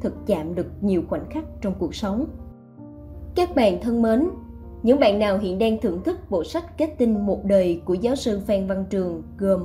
thực 0.01 0.27
chạm 0.27 0.55
được 0.55 0.67
nhiều 0.81 1.03
khoảnh 1.09 1.31
khắc 1.31 1.45
trong 1.61 1.75
cuộc 1.79 1.95
sống. 1.95 2.27
Các 3.35 3.55
bạn 3.55 3.79
thân 3.83 4.03
mến, 4.03 4.29
những 4.83 5.01
bạn 5.01 5.19
nào 5.19 5.39
hiện 5.39 5.59
đang 5.59 5.81
thưởng 5.81 6.01
thức 6.05 6.31
bộ 6.31 6.45
sách 6.45 6.79
kết 6.79 6.95
tinh 6.99 7.27
một 7.27 7.45
đời 7.45 7.81
của 7.85 7.95
giáo 7.95 8.17
sư 8.17 8.41
Phan 8.47 8.67
Văn 8.67 8.85
Trường 8.91 9.23
gồm 9.39 9.65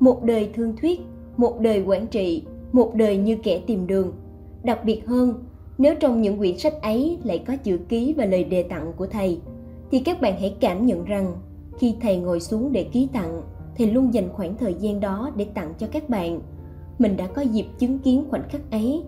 Một 0.00 0.24
đời 0.24 0.50
thương 0.54 0.76
thuyết, 0.76 1.00
một 1.36 1.60
đời 1.60 1.82
quản 1.86 2.06
trị, 2.06 2.42
một 2.72 2.94
đời 2.94 3.16
như 3.16 3.36
kẻ 3.42 3.60
tìm 3.66 3.86
đường. 3.86 4.12
Đặc 4.64 4.84
biệt 4.84 5.06
hơn, 5.06 5.44
nếu 5.78 5.94
trong 5.94 6.22
những 6.22 6.38
quyển 6.38 6.58
sách 6.58 6.82
ấy 6.82 7.18
lại 7.24 7.38
có 7.46 7.56
chữ 7.56 7.78
ký 7.88 8.14
và 8.16 8.24
lời 8.24 8.44
đề 8.44 8.62
tặng 8.62 8.92
của 8.96 9.06
thầy, 9.06 9.40
thì 9.90 9.98
các 9.98 10.20
bạn 10.20 10.40
hãy 10.40 10.56
cảm 10.60 10.86
nhận 10.86 11.04
rằng 11.04 11.32
khi 11.80 11.94
thầy 12.00 12.16
ngồi 12.16 12.40
xuống 12.40 12.72
để 12.72 12.84
ký 12.92 13.08
tặng, 13.12 13.42
thầy 13.78 13.86
luôn 13.86 14.14
dành 14.14 14.28
khoảng 14.32 14.56
thời 14.56 14.74
gian 14.74 15.00
đó 15.00 15.30
để 15.36 15.44
tặng 15.44 15.74
cho 15.78 15.86
các 15.92 16.08
bạn. 16.08 16.40
Mình 16.98 17.16
đã 17.16 17.26
có 17.26 17.42
dịp 17.42 17.66
chứng 17.78 17.98
kiến 17.98 18.24
khoảnh 18.30 18.48
khắc 18.48 18.70
ấy. 18.70 19.02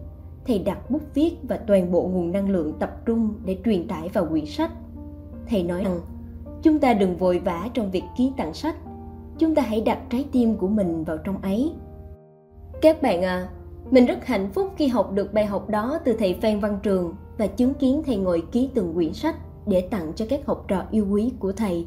Thầy 0.47 0.59
đặt 0.59 0.91
bút 0.91 1.03
viết 1.15 1.37
và 1.43 1.57
toàn 1.57 1.93
bộ 1.93 2.03
nguồn 2.03 2.33
năng 2.33 2.51
lượng 2.51 2.73
tập 2.79 3.07
trung 3.07 3.35
để 3.45 3.59
truyền 3.65 3.89
tải 3.89 4.09
vào 4.09 4.27
quyển 4.27 4.47
sách. 4.47 4.71
Thầy 5.49 5.63
nói 5.63 5.85
rằng, 5.85 6.01
chúng 6.63 6.79
ta 6.79 6.95
đừng 6.95 7.17
vội 7.17 7.39
vã 7.39 7.69
trong 7.75 7.91
việc 7.91 8.05
ký 8.17 8.33
tặng 8.37 8.55
sách. 8.55 8.77
Chúng 9.39 9.55
ta 9.55 9.63
hãy 9.63 9.81
đặt 9.81 9.99
trái 10.11 10.25
tim 10.33 10.57
của 10.57 10.69
mình 10.69 11.05
vào 11.05 11.19
trong 11.19 11.43
ấy. 11.43 11.73
Các 12.83 13.03
bạn 13.03 13.23
à, 13.23 13.49
mình 13.91 14.07
rất 14.07 14.27
hạnh 14.27 14.51
phúc 14.55 14.73
khi 14.77 14.87
học 14.87 15.13
được 15.13 15.35
bài 15.35 15.47
học 15.47 15.69
đó 15.69 15.99
từ 16.05 16.13
thầy 16.13 16.35
Phan 16.35 16.61
Văn 16.61 16.79
Trường 16.83 17.15
và 17.39 17.47
chứng 17.47 17.75
kiến 17.75 18.03
thầy 18.07 18.17
ngồi 18.17 18.43
ký 18.53 18.71
từng 18.75 18.95
quyển 18.95 19.13
sách 19.13 19.37
để 19.67 19.81
tặng 19.81 20.13
cho 20.17 20.27
các 20.29 20.47
học 20.47 20.65
trò 20.69 20.85
yêu 20.91 21.07
quý 21.11 21.33
của 21.39 21.53
thầy. 21.53 21.87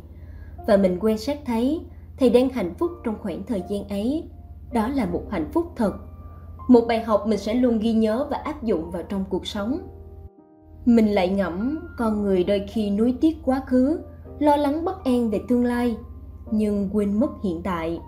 Và 0.67 0.77
mình 0.77 0.98
quan 1.01 1.17
sát 1.17 1.39
thấy 1.45 1.81
thầy 2.17 2.29
đang 2.29 2.50
hạnh 2.50 2.74
phúc 2.77 2.91
trong 3.03 3.15
khoảng 3.22 3.43
thời 3.43 3.63
gian 3.69 3.88
ấy. 3.88 4.24
Đó 4.74 4.88
là 4.88 5.05
một 5.05 5.24
hạnh 5.31 5.50
phúc 5.53 5.65
thật. 5.75 5.93
Một 6.67 6.81
bài 6.88 7.03
học 7.03 7.24
mình 7.27 7.39
sẽ 7.39 7.53
luôn 7.53 7.79
ghi 7.79 7.93
nhớ 7.93 8.27
và 8.31 8.38
áp 8.38 8.63
dụng 8.63 8.91
vào 8.91 9.03
trong 9.03 9.24
cuộc 9.29 9.48
sống. 9.48 9.79
Mình 10.86 11.07
lại 11.07 11.29
ngẫm 11.29 11.79
con 11.98 12.22
người 12.22 12.43
đôi 12.43 12.65
khi 12.67 12.89
nuối 12.89 13.17
tiếc 13.22 13.38
quá 13.45 13.62
khứ, 13.67 14.00
lo 14.39 14.55
lắng 14.55 14.86
bất 14.86 15.03
an 15.03 15.29
về 15.29 15.41
tương 15.48 15.65
lai, 15.65 15.98
nhưng 16.51 16.89
quên 16.93 17.19
mất 17.19 17.31
hiện 17.43 17.62
tại, 17.63 18.00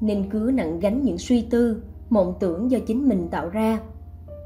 nên 0.00 0.30
cứ 0.30 0.50
nặng 0.54 0.80
gánh 0.80 1.02
những 1.02 1.18
suy 1.18 1.42
tư, 1.42 1.82
mộng 2.10 2.34
tưởng 2.40 2.70
do 2.70 2.78
chính 2.86 3.08
mình 3.08 3.28
tạo 3.30 3.48
ra 3.48 3.80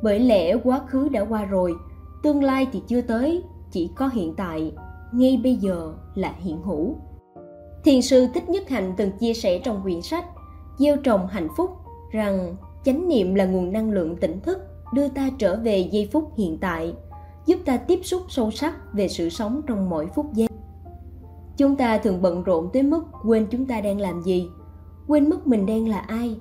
bởi 0.03 0.21
lẽ 0.21 0.57
quá 0.65 0.81
khứ 0.87 1.09
đã 1.09 1.21
qua 1.21 1.45
rồi 1.45 1.75
tương 2.23 2.43
lai 2.43 2.67
thì 2.73 2.83
chưa 2.87 3.01
tới 3.01 3.43
chỉ 3.71 3.91
có 3.97 4.09
hiện 4.09 4.35
tại 4.37 4.73
ngay 5.13 5.41
bây 5.43 5.57
giờ 5.57 5.95
là 6.15 6.35
hiện 6.39 6.63
hữu 6.63 6.97
Thiền 7.85 8.03
sư 8.03 8.27
Thích 8.35 8.49
Nhất 8.49 8.69
Hạnh 8.69 8.95
từng 8.97 9.11
chia 9.11 9.35
sẻ 9.35 9.61
trong 9.65 9.83
quyển 9.83 10.03
sách 10.03 10.25
Gieo 10.79 10.97
trồng 10.97 11.27
hạnh 11.27 11.49
phúc 11.57 11.71
rằng 12.11 12.57
chánh 12.85 13.09
niệm 13.09 13.35
là 13.35 13.45
nguồn 13.45 13.73
năng 13.73 13.91
lượng 13.91 14.17
tỉnh 14.17 14.41
thức 14.41 14.59
đưa 14.95 15.09
ta 15.09 15.31
trở 15.39 15.57
về 15.57 15.79
giây 15.79 16.09
phút 16.13 16.33
hiện 16.37 16.59
tại, 16.61 16.95
giúp 17.47 17.57
ta 17.65 17.77
tiếp 17.77 18.01
xúc 18.03 18.23
sâu 18.29 18.51
sắc 18.51 18.93
về 18.93 19.09
sự 19.09 19.29
sống 19.29 19.61
trong 19.67 19.91
mỗi 19.91 20.07
phút 20.15 20.27
giây. 20.33 20.49
Chúng 21.57 21.77
ta 21.77 21.99
thường 21.99 22.23
bận 22.23 22.43
rộn 22.43 22.69
tới 22.73 22.83
mức 22.83 23.05
quên 23.25 23.47
chúng 23.51 23.67
ta 23.67 23.81
đang 23.81 24.01
làm 24.01 24.23
gì, 24.23 24.49
quên 25.07 25.31
mất 25.31 25.47
mình 25.47 25.67
đang 25.67 25.89
là 25.89 25.99
ai. 25.99 26.37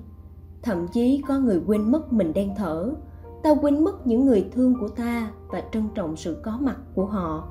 Thậm 0.62 0.88
chí 0.88 1.22
có 1.28 1.38
người 1.38 1.60
quên 1.66 1.92
mất 1.92 2.12
mình 2.12 2.32
đang 2.32 2.54
thở, 2.56 2.94
ta 3.42 3.54
quên 3.62 3.84
mất 3.84 4.06
những 4.06 4.26
người 4.26 4.48
thương 4.52 4.74
của 4.80 4.88
ta 4.88 5.30
và 5.48 5.62
trân 5.72 5.88
trọng 5.94 6.16
sự 6.16 6.40
có 6.42 6.58
mặt 6.60 6.76
của 6.94 7.06
họ. 7.06 7.48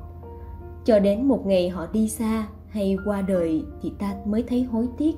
Cho 0.86 1.00
đến 1.00 1.28
một 1.28 1.46
ngày 1.46 1.70
họ 1.70 1.88
đi 1.94 2.10
xa 2.10 2.48
hay 2.72 2.98
qua 3.06 3.22
đời 3.22 3.64
thì 3.82 3.92
ta 4.00 4.16
mới 4.26 4.44
thấy 4.44 4.64
hối 4.64 4.88
tiếc. 4.98 5.16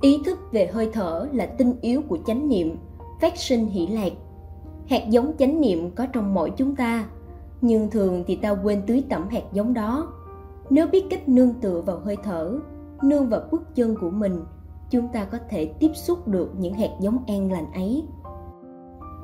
Ý 0.00 0.22
thức 0.24 0.38
về 0.52 0.66
hơi 0.66 0.90
thở 0.92 1.28
là 1.32 1.46
tinh 1.46 1.74
yếu 1.80 2.02
của 2.08 2.18
chánh 2.26 2.48
niệm, 2.48 2.76
phát 3.20 3.36
sinh 3.36 3.66
hỷ 3.66 3.86
lạc. 3.86 4.12
Hạt 4.86 5.08
giống 5.08 5.32
chánh 5.38 5.60
niệm 5.60 5.90
có 5.90 6.06
trong 6.06 6.34
mỗi 6.34 6.52
chúng 6.56 6.76
ta, 6.76 7.06
nhưng 7.60 7.90
thường 7.90 8.24
thì 8.26 8.36
ta 8.36 8.50
quên 8.50 8.82
tưới 8.86 9.04
tẩm 9.08 9.28
hạt 9.28 9.42
giống 9.52 9.74
đó 9.74 10.12
nếu 10.70 10.86
biết 10.86 11.04
cách 11.10 11.28
nương 11.28 11.54
tựa 11.54 11.80
vào 11.80 11.98
hơi 11.98 12.16
thở 12.22 12.58
nương 13.02 13.28
vào 13.28 13.40
bước 13.50 13.74
chân 13.74 13.94
của 14.00 14.10
mình 14.10 14.44
chúng 14.90 15.08
ta 15.12 15.24
có 15.24 15.38
thể 15.48 15.64
tiếp 15.64 15.90
xúc 15.94 16.28
được 16.28 16.52
những 16.58 16.74
hạt 16.74 16.90
giống 17.00 17.18
an 17.26 17.52
lành 17.52 17.72
ấy 17.72 18.04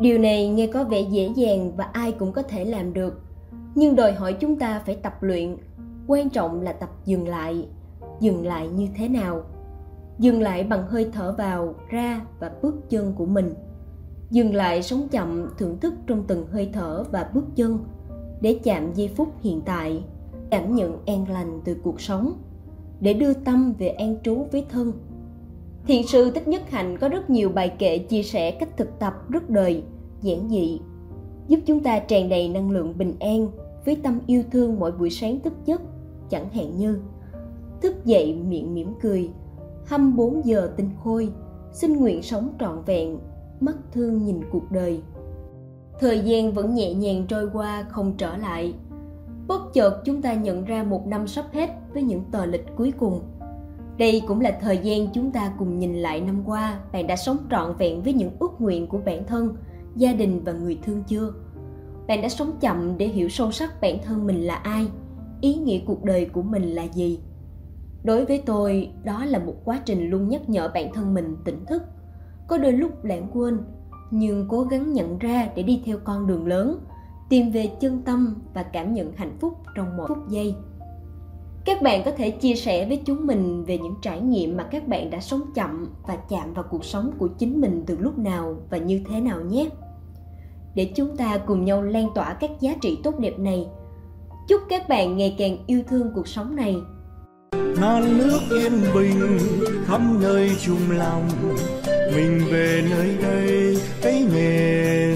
điều 0.00 0.18
này 0.18 0.48
nghe 0.48 0.66
có 0.66 0.84
vẻ 0.84 1.00
dễ 1.00 1.30
dàng 1.34 1.72
và 1.76 1.84
ai 1.84 2.12
cũng 2.12 2.32
có 2.32 2.42
thể 2.42 2.64
làm 2.64 2.92
được 2.92 3.20
nhưng 3.74 3.96
đòi 3.96 4.12
hỏi 4.12 4.32
chúng 4.32 4.56
ta 4.56 4.82
phải 4.86 4.96
tập 4.96 5.22
luyện 5.22 5.56
quan 6.06 6.30
trọng 6.30 6.60
là 6.60 6.72
tập 6.72 6.90
dừng 7.04 7.28
lại. 7.28 7.68
Dừng 8.20 8.46
lại 8.46 8.68
như 8.68 8.88
thế 8.96 9.08
nào? 9.08 9.42
Dừng 10.18 10.40
lại 10.40 10.64
bằng 10.64 10.86
hơi 10.86 11.10
thở 11.12 11.34
vào, 11.38 11.74
ra 11.88 12.20
và 12.40 12.52
bước 12.62 12.90
chân 12.90 13.12
của 13.16 13.26
mình. 13.26 13.54
Dừng 14.30 14.54
lại 14.54 14.82
sống 14.82 15.08
chậm 15.10 15.48
thưởng 15.58 15.78
thức 15.80 15.94
trong 16.06 16.24
từng 16.26 16.46
hơi 16.46 16.70
thở 16.72 17.04
và 17.10 17.30
bước 17.34 17.44
chân 17.56 17.78
để 18.40 18.60
chạm 18.64 18.92
giây 18.94 19.08
phút 19.08 19.28
hiện 19.40 19.60
tại, 19.60 20.04
cảm 20.50 20.74
nhận 20.74 20.98
an 21.06 21.28
lành 21.28 21.60
từ 21.64 21.76
cuộc 21.82 22.00
sống, 22.00 22.32
để 23.00 23.14
đưa 23.14 23.34
tâm 23.34 23.74
về 23.78 23.88
an 23.88 24.16
trú 24.22 24.46
với 24.52 24.66
thân. 24.70 24.92
Thiền 25.86 26.02
sư 26.06 26.30
thích 26.30 26.48
nhất 26.48 26.70
hạnh 26.70 26.98
có 26.98 27.08
rất 27.08 27.30
nhiều 27.30 27.48
bài 27.48 27.68
kệ 27.78 27.98
chia 27.98 28.22
sẻ 28.22 28.50
cách 28.50 28.76
thực 28.76 28.98
tập 28.98 29.14
rất 29.28 29.50
đời, 29.50 29.82
giản 30.22 30.48
dị, 30.48 30.80
giúp 31.48 31.58
chúng 31.66 31.80
ta 31.80 31.98
tràn 31.98 32.28
đầy 32.28 32.48
năng 32.48 32.70
lượng 32.70 32.98
bình 32.98 33.14
an 33.20 33.48
với 33.84 33.96
tâm 33.96 34.20
yêu 34.26 34.42
thương 34.50 34.80
mỗi 34.80 34.92
buổi 34.92 35.10
sáng 35.10 35.40
thức 35.40 35.52
giấc 35.64 35.82
chẳng 36.32 36.48
hạn 36.48 36.76
như, 36.76 36.98
thức 37.80 38.04
dậy 38.04 38.34
miệng 38.48 38.74
mỉm 38.74 38.94
cười, 39.02 39.30
hăm 39.86 40.16
4 40.16 40.44
giờ 40.44 40.72
tinh 40.76 40.90
khôi, 41.04 41.32
xin 41.72 41.96
nguyện 41.96 42.22
sống 42.22 42.48
trọn 42.60 42.82
vẹn, 42.86 43.18
mắt 43.60 43.76
thương 43.92 44.24
nhìn 44.24 44.40
cuộc 44.50 44.70
đời. 44.70 45.00
Thời 46.00 46.20
gian 46.20 46.52
vẫn 46.52 46.74
nhẹ 46.74 46.94
nhàng 46.94 47.26
trôi 47.28 47.50
qua 47.52 47.86
không 47.88 48.14
trở 48.16 48.36
lại. 48.36 48.74
Bất 49.48 49.62
chợt 49.74 50.02
chúng 50.04 50.22
ta 50.22 50.34
nhận 50.34 50.64
ra 50.64 50.82
một 50.82 51.06
năm 51.06 51.26
sắp 51.26 51.44
hết 51.52 51.70
với 51.92 52.02
những 52.02 52.24
tờ 52.30 52.46
lịch 52.46 52.66
cuối 52.76 52.92
cùng. 52.98 53.20
Đây 53.98 54.22
cũng 54.28 54.40
là 54.40 54.58
thời 54.60 54.78
gian 54.78 55.06
chúng 55.14 55.30
ta 55.30 55.52
cùng 55.58 55.78
nhìn 55.78 55.94
lại 55.94 56.20
năm 56.20 56.42
qua, 56.46 56.80
bạn 56.92 57.06
đã 57.06 57.16
sống 57.16 57.36
trọn 57.50 57.76
vẹn 57.78 58.02
với 58.02 58.12
những 58.12 58.30
ước 58.38 58.60
nguyện 58.60 58.86
của 58.86 58.98
bản 59.04 59.24
thân, 59.26 59.56
gia 59.96 60.12
đình 60.12 60.40
và 60.44 60.52
người 60.52 60.78
thương 60.82 61.02
chưa? 61.06 61.32
Bạn 62.06 62.22
đã 62.22 62.28
sống 62.28 62.52
chậm 62.60 62.98
để 62.98 63.06
hiểu 63.06 63.28
sâu 63.28 63.52
sắc 63.52 63.80
bản 63.80 63.98
thân 64.04 64.26
mình 64.26 64.46
là 64.46 64.54
ai? 64.54 64.86
Ý 65.42 65.54
nghĩa 65.54 65.78
cuộc 65.86 66.04
đời 66.04 66.26
của 66.26 66.42
mình 66.42 66.62
là 66.62 66.82
gì? 66.82 67.18
Đối 68.04 68.24
với 68.24 68.42
tôi, 68.46 68.90
đó 69.04 69.24
là 69.24 69.38
một 69.38 69.54
quá 69.64 69.80
trình 69.84 70.10
luôn 70.10 70.28
nhắc 70.28 70.48
nhở 70.48 70.70
bản 70.74 70.92
thân 70.92 71.14
mình 71.14 71.36
tỉnh 71.44 71.66
thức. 71.66 71.82
Có 72.48 72.58
đôi 72.58 72.72
lúc 72.72 73.04
lãng 73.04 73.26
quên, 73.32 73.58
nhưng 74.10 74.46
cố 74.48 74.62
gắng 74.62 74.92
nhận 74.92 75.18
ra 75.18 75.48
để 75.56 75.62
đi 75.62 75.82
theo 75.84 75.98
con 76.04 76.26
đường 76.26 76.46
lớn, 76.46 76.78
tìm 77.28 77.50
về 77.50 77.70
chân 77.80 78.02
tâm 78.02 78.36
và 78.54 78.62
cảm 78.62 78.94
nhận 78.94 79.12
hạnh 79.16 79.36
phúc 79.40 79.58
trong 79.76 79.96
mỗi 79.96 80.08
phút 80.08 80.28
giây. 80.28 80.54
Các 81.64 81.82
bạn 81.82 82.02
có 82.04 82.10
thể 82.10 82.30
chia 82.30 82.54
sẻ 82.54 82.88
với 82.88 83.02
chúng 83.04 83.26
mình 83.26 83.64
về 83.64 83.78
những 83.78 83.94
trải 84.02 84.20
nghiệm 84.20 84.56
mà 84.56 84.64
các 84.64 84.88
bạn 84.88 85.10
đã 85.10 85.20
sống 85.20 85.42
chậm 85.54 85.86
và 86.06 86.16
chạm 86.16 86.54
vào 86.54 86.64
cuộc 86.70 86.84
sống 86.84 87.12
của 87.18 87.28
chính 87.28 87.60
mình 87.60 87.82
từ 87.86 87.98
lúc 87.98 88.18
nào 88.18 88.56
và 88.70 88.78
như 88.78 89.00
thế 89.08 89.20
nào 89.20 89.40
nhé. 89.40 89.68
Để 90.74 90.92
chúng 90.96 91.16
ta 91.16 91.38
cùng 91.38 91.64
nhau 91.64 91.82
lan 91.82 92.08
tỏa 92.14 92.34
các 92.34 92.50
giá 92.60 92.74
trị 92.80 92.98
tốt 93.04 93.18
đẹp 93.18 93.38
này 93.38 93.66
chúc 94.48 94.60
các 94.68 94.88
bạn 94.88 95.16
ngày 95.16 95.36
càng 95.38 95.56
yêu 95.66 95.82
thương 95.88 96.10
cuộc 96.14 96.28
sống 96.28 96.56
này. 96.56 96.76
Non 97.80 98.18
nước 98.18 98.40
yên 98.50 98.72
bình 98.94 99.38
khắp 99.86 100.00
nơi 100.20 100.50
chung 100.60 100.90
lòng, 100.90 101.28
mình 101.86 102.40
về 102.50 102.84
nơi 102.90 103.16
đây 103.22 103.76
cái 104.02 104.26
nghề 104.34 105.14